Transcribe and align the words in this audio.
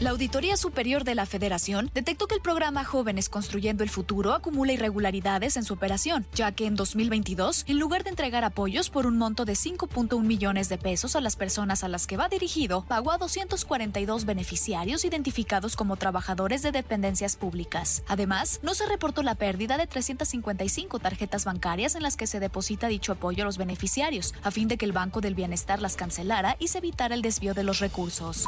La 0.00 0.10
Auditoría 0.10 0.56
Superior 0.56 1.02
de 1.02 1.16
la 1.16 1.26
Federación 1.26 1.90
detectó 1.92 2.28
que 2.28 2.36
el 2.36 2.40
programa 2.40 2.84
Jóvenes 2.84 3.28
Construyendo 3.28 3.82
el 3.82 3.90
Futuro 3.90 4.32
acumula 4.32 4.72
irregularidades 4.72 5.56
en 5.56 5.64
su 5.64 5.74
operación, 5.74 6.24
ya 6.32 6.52
que 6.52 6.66
en 6.66 6.76
2022, 6.76 7.64
en 7.66 7.80
lugar 7.80 8.04
de 8.04 8.10
entregar 8.10 8.44
apoyos 8.44 8.90
por 8.90 9.08
un 9.08 9.18
monto 9.18 9.44
de 9.44 9.54
5.1 9.54 10.22
millones 10.22 10.68
de 10.68 10.78
pesos 10.78 11.16
a 11.16 11.20
las 11.20 11.34
personas 11.34 11.82
a 11.82 11.88
las 11.88 12.06
que 12.06 12.16
va 12.16 12.28
dirigido, 12.28 12.84
pagó 12.86 13.10
a 13.10 13.18
242 13.18 14.24
beneficiarios 14.24 15.04
identificados 15.04 15.74
como 15.74 15.96
trabajadores 15.96 16.62
de 16.62 16.70
dependencias 16.70 17.34
públicas. 17.34 18.04
Además, 18.06 18.60
no 18.62 18.74
se 18.74 18.86
reportó 18.86 19.24
la 19.24 19.34
pérdida 19.34 19.78
de 19.78 19.88
355 19.88 21.00
tarjetas 21.00 21.44
bancarias 21.44 21.96
en 21.96 22.04
las 22.04 22.16
que 22.16 22.28
se 22.28 22.38
deposita 22.38 22.86
dicho 22.86 23.10
apoyo 23.10 23.42
a 23.42 23.46
los 23.46 23.58
beneficiarios, 23.58 24.32
a 24.44 24.52
fin 24.52 24.68
de 24.68 24.78
que 24.78 24.84
el 24.84 24.92
Banco 24.92 25.20
del 25.20 25.34
Bienestar 25.34 25.82
las 25.82 25.96
cancelara 25.96 26.54
y 26.60 26.68
se 26.68 26.78
evitara 26.78 27.16
el 27.16 27.22
desvío 27.22 27.52
de 27.52 27.64
los 27.64 27.80
recursos. 27.80 28.46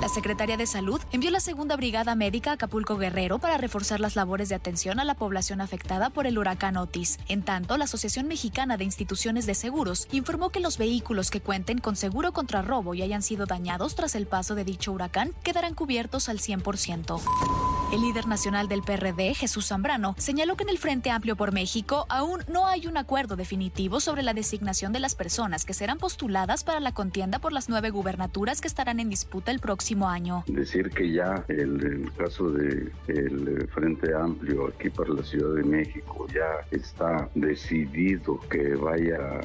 La 0.00 0.08
Secretaría 0.08 0.56
de 0.56 0.66
Salud 0.66 1.00
envió 1.12 1.30
la 1.30 1.40
segunda 1.40 1.76
brigada 1.76 2.14
médica 2.14 2.50
a 2.50 2.54
Acapulco 2.54 2.96
Guerrero 2.96 3.38
para 3.38 3.56
reforzar 3.56 4.00
las 4.00 4.16
labores 4.16 4.48
de 4.48 4.54
atención 4.54 5.00
a 5.00 5.04
la 5.04 5.14
población 5.14 5.60
afectada 5.60 6.10
por 6.10 6.26
el 6.26 6.38
huracán 6.38 6.76
Otis. 6.76 7.18
En 7.28 7.42
tanto, 7.42 7.76
la 7.76 7.84
Asociación 7.84 8.28
Mexicana 8.28 8.76
de 8.76 8.84
Instituciones 8.84 9.46
de 9.46 9.54
Seguros 9.54 10.08
informó 10.12 10.50
que 10.50 10.60
los 10.60 10.78
vehículos 10.78 11.30
que 11.30 11.40
cuenten 11.40 11.78
con 11.78 11.96
seguro 11.96 12.32
contra 12.32 12.62
robo 12.62 12.94
y 12.94 13.02
hayan 13.02 13.22
sido 13.22 13.46
dañados 13.46 13.94
tras 13.94 14.14
el 14.14 14.26
paso 14.26 14.54
de 14.54 14.64
dicho 14.64 14.92
huracán 14.92 15.32
quedarán 15.42 15.74
cubiertos 15.74 16.28
al 16.28 16.38
100%. 16.38 17.83
El 17.92 18.00
líder 18.00 18.26
nacional 18.26 18.66
del 18.66 18.82
PRD, 18.82 19.34
Jesús 19.34 19.68
Zambrano, 19.68 20.14
señaló 20.18 20.56
que 20.56 20.64
en 20.64 20.70
el 20.70 20.78
Frente 20.78 21.10
Amplio 21.10 21.36
por 21.36 21.52
México 21.52 22.06
aún 22.08 22.40
no 22.52 22.66
hay 22.66 22.86
un 22.86 22.96
acuerdo 22.96 23.36
definitivo 23.36 24.00
sobre 24.00 24.22
la 24.22 24.34
designación 24.34 24.92
de 24.92 24.98
las 24.98 25.14
personas 25.14 25.64
que 25.64 25.74
serán 25.74 25.98
postuladas 25.98 26.64
para 26.64 26.80
la 26.80 26.92
contienda 26.92 27.38
por 27.38 27.52
las 27.52 27.68
nueve 27.68 27.90
gubernaturas 27.90 28.60
que 28.60 28.68
estarán 28.68 28.98
en 28.98 29.10
disputa 29.10 29.52
el 29.52 29.60
próximo 29.60 30.08
año. 30.08 30.44
Decir 30.48 30.90
que 30.90 31.12
ya 31.12 31.44
el, 31.48 32.10
caso 32.16 32.50
del 32.50 32.92
el 33.06 33.68
Frente 33.68 34.14
Amplio 34.14 34.68
aquí 34.68 34.90
para 34.90 35.10
la 35.10 35.22
Ciudad 35.22 35.54
de 35.54 35.62
México 35.62 36.26
ya 36.34 36.66
está 36.70 37.28
decidido 37.34 38.40
que 38.50 38.74
vaya 38.74 39.40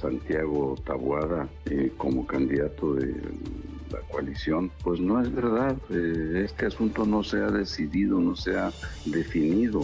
Santiago 0.00 0.74
Tabuada 0.84 1.48
eh, 1.66 1.92
como 1.96 2.26
candidato 2.26 2.94
de 2.94 3.14
la 3.94 4.00
coalición, 4.08 4.70
pues 4.82 5.00
no 5.00 5.20
es 5.20 5.32
verdad. 5.32 5.76
Eh, 5.90 6.42
este 6.44 6.66
asunto 6.66 7.04
no 7.04 7.22
se 7.22 7.38
ha 7.38 7.50
decidido, 7.50 8.18
no 8.18 8.36
se 8.36 8.58
ha 8.58 8.72
definido. 9.04 9.82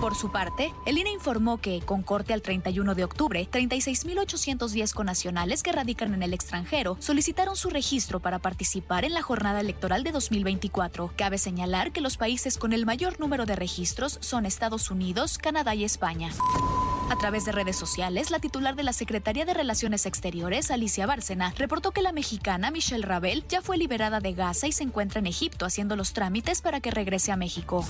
Por 0.00 0.14
su 0.14 0.30
parte, 0.30 0.72
el 0.86 0.98
INE 0.98 1.12
informó 1.12 1.58
que, 1.58 1.80
con 1.80 2.02
corte 2.02 2.34
al 2.34 2.42
31 2.42 2.94
de 2.94 3.04
octubre, 3.04 3.48
36.810 3.50 4.92
conacionales 4.92 5.62
que 5.62 5.72
radican 5.72 6.12
en 6.14 6.22
el 6.22 6.34
extranjero 6.34 6.96
solicitaron 7.00 7.56
su 7.56 7.70
registro 7.70 8.20
para 8.20 8.38
participar 8.38 9.04
en 9.04 9.14
la 9.14 9.22
jornada 9.22 9.60
electoral 9.60 10.04
de 10.04 10.12
2024. 10.12 11.12
Cabe 11.16 11.38
señalar 11.38 11.92
que 11.92 12.00
los 12.00 12.16
países 12.16 12.58
con 12.58 12.72
el 12.72 12.84
mayor 12.84 13.18
número 13.18 13.46
de 13.46 13.56
registros 13.56 14.18
son 14.20 14.46
Estados 14.46 14.90
Unidos, 14.90 15.38
Canadá 15.38 15.74
y 15.74 15.84
España. 15.84 16.30
A 17.10 17.16
través 17.16 17.44
de 17.44 17.52
redes 17.52 17.76
sociales, 17.76 18.30
la 18.30 18.38
titular 18.38 18.76
de 18.76 18.82
la 18.82 18.92
Secretaría 18.92 19.44
de 19.44 19.54
Relaciones 19.54 20.06
Exteriores, 20.06 20.70
Alicia 20.70 21.06
Bárcena, 21.06 21.52
reportó 21.56 21.90
que 21.90 22.02
la 22.02 22.12
mexicana 22.12 22.70
Michelle 22.70 23.06
Rabel 23.06 23.44
ya 23.48 23.60
fue 23.60 23.76
liberada 23.76 24.20
de 24.20 24.32
Gaza 24.32 24.66
y 24.66 24.72
se 24.72 24.84
encuentra 24.84 25.20
en 25.20 25.26
Egipto 25.26 25.66
haciendo 25.66 25.96
los 25.96 26.12
trámites 26.12 26.62
para 26.62 26.80
que 26.80 26.90
regrese 26.90 27.30
a 27.30 27.36
México. 27.36 27.84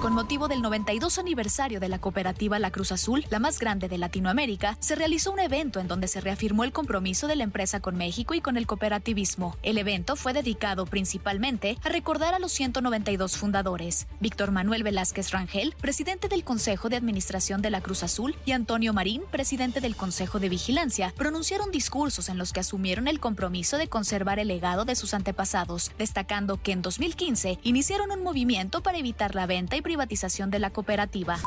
Con 0.00 0.12
motivo 0.12 0.46
del 0.46 0.62
92 0.62 1.18
aniversario 1.18 1.80
de 1.80 1.88
la 1.88 1.98
cooperativa 1.98 2.60
La 2.60 2.70
Cruz 2.70 2.92
Azul, 2.92 3.24
la 3.30 3.40
más 3.40 3.58
grande 3.58 3.88
de 3.88 3.98
Latinoamérica, 3.98 4.76
se 4.78 4.94
realizó 4.94 5.32
un 5.32 5.40
evento 5.40 5.80
en 5.80 5.88
donde 5.88 6.06
se 6.06 6.20
reafirmó 6.20 6.62
el 6.62 6.72
compromiso 6.72 7.26
de 7.26 7.34
la 7.34 7.42
empresa 7.42 7.80
con 7.80 7.96
México 7.96 8.34
y 8.34 8.40
con 8.40 8.56
el 8.56 8.68
cooperativismo. 8.68 9.56
El 9.64 9.76
evento 9.76 10.14
fue 10.14 10.32
dedicado 10.32 10.86
principalmente 10.86 11.76
a 11.82 11.88
recordar 11.88 12.32
a 12.32 12.38
los 12.38 12.52
192 12.52 13.36
fundadores. 13.36 14.06
Víctor 14.20 14.52
Manuel 14.52 14.84
Velázquez 14.84 15.32
Rangel, 15.32 15.74
presidente 15.80 16.28
del 16.28 16.44
Consejo 16.44 16.88
de 16.88 16.96
Administración 16.96 17.60
de 17.60 17.70
La 17.70 17.80
Cruz 17.80 18.04
Azul, 18.04 18.36
y 18.44 18.52
Antonio 18.52 18.92
Marín, 18.92 19.22
presidente 19.30 19.80
del 19.80 19.96
Consejo 19.96 20.38
de 20.38 20.48
Vigilancia, 20.48 21.12
pronunciaron 21.16 21.70
discursos 21.70 22.28
en 22.28 22.38
los 22.38 22.52
que 22.52 22.60
asumieron 22.60 23.08
el 23.08 23.20
compromiso 23.20 23.78
de 23.78 23.88
conservar 23.88 24.38
el 24.38 24.48
legado 24.48 24.84
de 24.84 24.94
sus 24.94 25.14
antepasados, 25.14 25.92
destacando 25.98 26.60
que 26.62 26.72
en 26.72 26.82
2015 26.82 27.58
iniciaron 27.62 28.10
un 28.10 28.22
movimiento 28.22 28.82
para 28.82 28.98
evitar 28.98 29.34
la 29.34 29.46
venta 29.46 29.76
y 29.76 29.82
privatización 29.82 30.50
de 30.50 30.58
la 30.58 30.70
cooperativa. 30.70 31.38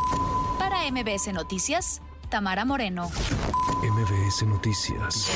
Para 0.60 0.90
MBS 0.92 1.34
Noticias, 1.34 2.02
Tamara 2.30 2.66
Moreno. 2.66 3.10
MBS 3.84 4.44
Noticias. 4.46 5.30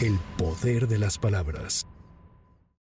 El 0.00 0.18
poder 0.36 0.88
de 0.88 0.98
las 0.98 1.18
palabras. 1.18 1.86